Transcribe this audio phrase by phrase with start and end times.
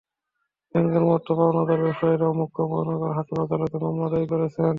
[0.75, 4.69] ব্যাংকের মতো পাওনাদার ব্যবসায়ীরাও মুখ্য মহানগর হাকিম আদালতে মামলা দায়ের করেছেন।